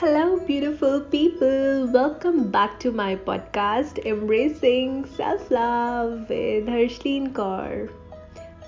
Hello, 0.00 0.38
beautiful 0.46 1.00
people. 1.00 1.86
Welcome 1.90 2.50
back 2.50 2.78
to 2.80 2.90
my 2.92 3.16
podcast, 3.16 4.04
Embracing 4.04 5.06
Self 5.06 5.50
Love 5.50 6.28
with 6.28 6.66
Harshleen 6.66 7.32
Kaur. 7.32 7.88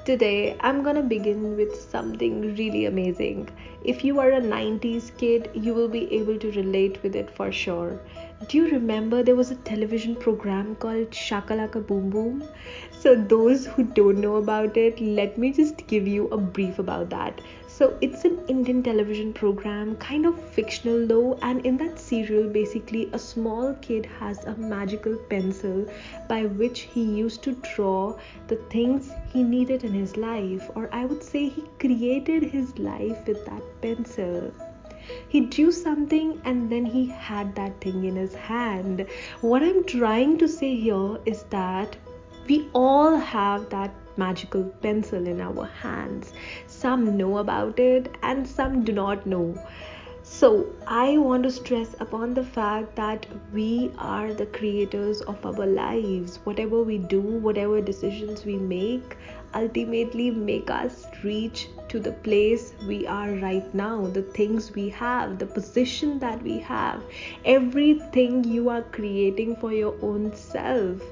Today, 0.06 0.56
I'm 0.60 0.82
gonna 0.82 1.02
begin 1.02 1.54
with 1.54 1.74
something 1.78 2.56
really 2.56 2.86
amazing. 2.86 3.50
If 3.84 4.04
you 4.04 4.18
are 4.20 4.30
a 4.30 4.40
90s 4.40 5.10
kid, 5.18 5.50
you 5.52 5.74
will 5.74 5.90
be 5.98 6.10
able 6.14 6.38
to 6.38 6.50
relate 6.52 7.02
with 7.02 7.14
it 7.14 7.30
for 7.36 7.52
sure. 7.52 8.00
Do 8.46 8.56
you 8.56 8.70
remember 8.70 9.24
there 9.24 9.34
was 9.34 9.50
a 9.50 9.56
television 9.56 10.14
program 10.14 10.76
called 10.76 11.10
Shakalaka 11.10 11.84
Boom 11.84 12.08
Boom? 12.08 12.44
So, 12.92 13.16
those 13.16 13.66
who 13.66 13.82
don't 13.82 14.20
know 14.20 14.36
about 14.36 14.76
it, 14.76 15.00
let 15.00 15.36
me 15.36 15.52
just 15.52 15.84
give 15.88 16.06
you 16.06 16.28
a 16.28 16.36
brief 16.36 16.78
about 16.78 17.10
that. 17.10 17.40
So 17.66 17.98
it's 18.00 18.24
an 18.24 18.38
Indian 18.48 18.82
television 18.82 19.32
program, 19.32 19.96
kind 19.96 20.24
of 20.24 20.40
fictional 20.50 21.06
though, 21.06 21.38
and 21.42 21.66
in 21.66 21.76
that 21.78 21.98
serial, 21.98 22.48
basically, 22.48 23.10
a 23.12 23.18
small 23.18 23.74
kid 23.82 24.06
has 24.18 24.44
a 24.44 24.56
magical 24.56 25.16
pencil 25.16 25.86
by 26.28 26.46
which 26.46 26.80
he 26.80 27.02
used 27.02 27.42
to 27.42 27.52
draw 27.74 28.16
the 28.46 28.56
things 28.70 29.10
he 29.32 29.42
needed 29.42 29.84
in 29.84 29.92
his 29.92 30.16
life, 30.16 30.70
or 30.74 30.88
I 30.92 31.04
would 31.04 31.22
say 31.22 31.48
he 31.48 31.64
created 31.78 32.42
his 32.44 32.78
life 32.78 33.26
with 33.26 33.44
that 33.46 33.62
pencil 33.80 34.52
he 35.28 35.40
drew 35.40 35.72
something 35.72 36.40
and 36.44 36.70
then 36.70 36.84
he 36.84 37.06
had 37.06 37.54
that 37.54 37.80
thing 37.80 38.04
in 38.04 38.16
his 38.16 38.34
hand. 38.34 39.06
What 39.40 39.62
I'm 39.62 39.84
trying 39.84 40.38
to 40.38 40.48
say 40.48 40.74
here 40.76 41.18
is 41.24 41.44
that 41.50 41.96
we 42.48 42.68
all 42.72 43.16
have 43.16 43.68
that 43.70 43.94
magical 44.16 44.64
pencil 44.82 45.26
in 45.26 45.40
our 45.40 45.66
hands. 45.66 46.32
Some 46.66 47.16
know 47.16 47.38
about 47.38 47.78
it 47.78 48.16
and 48.22 48.46
some 48.46 48.84
do 48.84 48.92
not 48.92 49.26
know. 49.26 49.54
So, 50.30 50.66
I 50.86 51.16
want 51.16 51.44
to 51.44 51.50
stress 51.50 51.96
upon 52.00 52.34
the 52.34 52.44
fact 52.44 52.94
that 52.96 53.26
we 53.52 53.90
are 53.98 54.32
the 54.32 54.44
creators 54.44 55.22
of 55.22 55.44
our 55.44 55.66
lives. 55.66 56.36
Whatever 56.44 56.82
we 56.82 56.98
do, 56.98 57.20
whatever 57.20 57.80
decisions 57.80 58.44
we 58.44 58.56
make, 58.56 59.16
ultimately 59.54 60.30
make 60.30 60.70
us 60.70 61.06
reach 61.24 61.68
to 61.88 61.98
the 61.98 62.12
place 62.12 62.74
we 62.86 63.06
are 63.06 63.32
right 63.36 63.74
now, 63.74 64.06
the 64.06 64.22
things 64.22 64.74
we 64.74 64.90
have, 64.90 65.38
the 65.38 65.46
position 65.46 66.18
that 66.18 66.40
we 66.42 66.58
have, 66.58 67.02
everything 67.46 68.44
you 68.44 68.68
are 68.68 68.82
creating 68.82 69.56
for 69.56 69.72
your 69.72 69.96
own 70.02 70.34
self. 70.36 71.02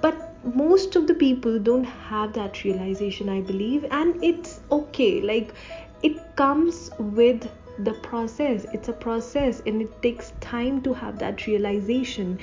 But 0.00 0.44
most 0.44 0.96
of 0.96 1.06
the 1.06 1.14
people 1.14 1.58
don't 1.58 1.84
have 1.84 2.32
that 2.32 2.62
realization 2.62 3.28
i 3.28 3.40
believe 3.40 3.84
and 3.90 4.22
it's 4.22 4.60
okay 4.70 5.20
like 5.20 5.52
it 6.00 6.16
comes 6.36 6.90
with 6.98 7.48
the 7.78 7.94
process. 7.94 8.66
It's 8.72 8.88
a 8.88 8.92
process 8.92 9.62
and 9.66 9.82
it 9.82 10.02
takes 10.02 10.32
time 10.40 10.82
to 10.82 10.92
have 10.92 11.18
that 11.18 11.46
realization. 11.46 12.38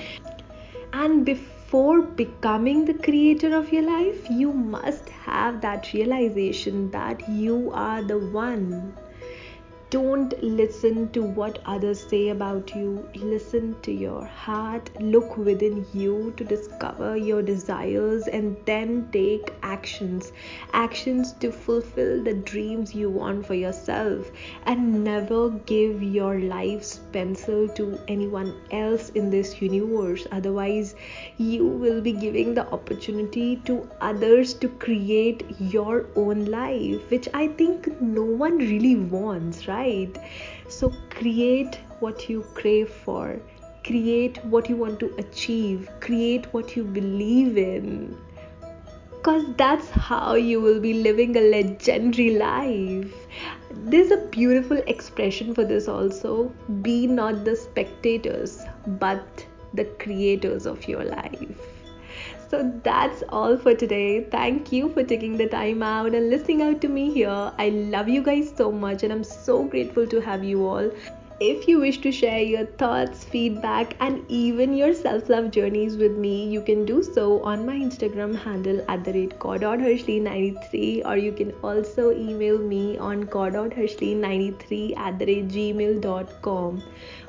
And 0.92 1.24
before 1.24 2.02
becoming 2.02 2.84
the 2.84 2.94
creator 2.94 3.56
of 3.56 3.72
your 3.72 3.82
life 3.82 4.30
you 4.30 4.52
must 4.52 5.08
have 5.08 5.60
that 5.60 5.92
realization 5.92 6.90
that 6.92 7.28
you 7.28 7.72
are 7.72 8.02
the 8.02 8.18
one 8.18 8.96
don't 9.96 10.34
listen 10.42 11.10
to 11.12 11.22
what 11.22 11.58
others 11.64 12.00
say 12.08 12.28
about 12.28 12.72
you. 12.76 13.08
Listen 13.14 13.74
to 13.80 13.92
your 13.92 14.24
heart. 14.26 14.90
Look 15.00 15.38
within 15.38 15.86
you 15.94 16.34
to 16.36 16.44
discover 16.44 17.16
your 17.16 17.40
desires 17.40 18.28
and 18.28 18.58
then 18.66 19.08
take 19.10 19.54
actions. 19.62 20.32
Actions 20.74 21.32
to 21.44 21.50
fulfill 21.50 22.22
the 22.22 22.34
dreams 22.34 22.94
you 22.94 23.08
want 23.08 23.46
for 23.46 23.54
yourself. 23.54 24.30
And 24.66 25.02
never 25.02 25.48
give 25.72 26.02
your 26.02 26.40
life's 26.40 27.00
pencil 27.12 27.66
to 27.80 27.98
anyone 28.06 28.52
else 28.72 29.08
in 29.10 29.30
this 29.30 29.62
universe. 29.62 30.26
Otherwise, 30.30 30.94
you 31.38 31.64
will 31.64 32.02
be 32.02 32.12
giving 32.12 32.52
the 32.52 32.66
opportunity 32.70 33.56
to 33.64 33.88
others 34.02 34.52
to 34.54 34.68
create 34.68 35.42
your 35.58 36.04
own 36.16 36.44
life, 36.44 37.10
which 37.10 37.28
I 37.32 37.48
think 37.48 37.98
no 38.02 38.24
one 38.24 38.58
really 38.58 38.96
wants, 38.96 39.66
right? 39.66 39.85
Right 39.86 40.22
so 40.68 40.92
create 41.10 41.78
what 42.00 42.28
you 42.28 42.44
crave 42.54 42.90
for. 42.90 43.40
Create 43.84 44.44
what 44.44 44.68
you 44.68 44.76
want 44.76 44.98
to 45.00 45.14
achieve. 45.16 45.88
Create 46.00 46.52
what 46.52 46.76
you 46.76 46.82
believe 46.82 47.56
in. 47.56 48.16
Because 49.10 49.44
that's 49.56 49.90
how 49.90 50.34
you 50.34 50.60
will 50.60 50.80
be 50.80 50.92
living 50.94 51.36
a 51.36 51.40
legendary 51.40 52.36
life. 52.36 53.14
There's 53.70 54.10
a 54.10 54.26
beautiful 54.28 54.78
expression 54.86 55.54
for 55.54 55.64
this 55.64 55.88
also. 55.88 56.52
Be 56.82 57.06
not 57.06 57.44
the 57.44 57.56
spectators 57.56 58.62
but 58.86 59.46
the 59.74 59.84
creators 59.84 60.66
of 60.66 60.86
your 60.88 61.04
life 61.04 61.75
so 62.48 62.72
that's 62.84 63.22
all 63.28 63.56
for 63.56 63.74
today. 63.74 64.24
Thank 64.24 64.72
you 64.72 64.88
for 64.90 65.02
taking 65.02 65.36
the 65.36 65.46
time 65.48 65.82
out 65.82 66.14
and 66.14 66.30
listening 66.30 66.62
out 66.62 66.80
to 66.82 66.88
me 66.88 67.12
here. 67.12 67.52
I 67.58 67.68
love 67.70 68.08
you 68.08 68.22
guys 68.22 68.52
so 68.56 68.70
much 68.70 69.02
and 69.02 69.12
I'm 69.12 69.24
so 69.24 69.64
grateful 69.64 70.06
to 70.06 70.20
have 70.20 70.44
you 70.44 70.66
all. 70.66 70.90
If 71.38 71.68
you 71.68 71.80
wish 71.80 71.98
to 72.00 72.10
share 72.10 72.40
your 72.40 72.64
thoughts, 72.64 73.24
feedback, 73.24 73.94
and 74.00 74.24
even 74.26 74.74
your 74.74 74.94
self 74.94 75.28
love 75.28 75.50
journeys 75.50 75.98
with 75.98 76.16
me, 76.16 76.48
you 76.48 76.62
can 76.62 76.86
do 76.86 77.02
so 77.02 77.42
on 77.42 77.66
my 77.66 77.74
Instagram 77.74 78.34
handle 78.34 78.82
at 78.88 79.04
the 79.04 79.12
rate 79.12 79.38
cord.hershly93 79.38 81.04
or 81.04 81.18
you 81.18 81.32
can 81.32 81.52
also 81.62 82.10
email 82.12 82.58
me 82.58 82.96
on 82.96 83.26
cord.hershly93 83.26 84.96
at 84.96 85.18
the 85.18 85.26
rate 85.26 85.48
gmail.com. 85.48 86.82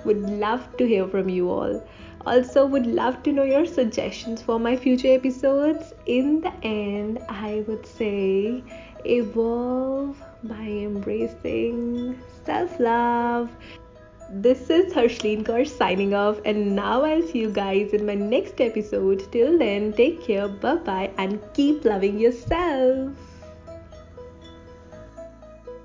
Would 0.05 0.21
love 0.21 0.77
to 0.77 0.87
hear 0.87 1.05
from 1.05 1.27
you 1.27 1.49
all. 1.51 1.83
Also, 2.27 2.65
would 2.65 2.85
love 2.85 3.23
to 3.23 3.31
know 3.31 3.43
your 3.43 3.65
suggestions 3.65 4.41
for 4.41 4.59
my 4.59 4.75
future 4.75 5.13
episodes. 5.13 5.93
In 6.05 6.41
the 6.41 6.51
end, 6.61 7.19
I 7.29 7.63
would 7.67 7.85
say 7.85 8.63
evolve 9.05 10.21
by 10.43 10.65
embracing 10.87 12.19
self 12.43 12.77
love. 12.81 13.49
This 14.29 14.69
is 14.69 14.93
Harshleen 14.93 15.45
Kaur 15.45 15.65
signing 15.65 16.13
off, 16.13 16.41
and 16.43 16.75
now 16.75 17.05
I'll 17.05 17.25
see 17.31 17.39
you 17.39 17.49
guys 17.49 17.93
in 17.93 18.05
my 18.05 18.15
next 18.15 18.59
episode. 18.59 19.23
Till 19.31 19.57
then, 19.57 19.93
take 19.93 20.21
care, 20.21 20.49
bye 20.49 20.75
bye, 20.91 21.09
and 21.17 21.39
keep 21.53 21.85
loving 21.85 22.19
yourself. 22.19 23.26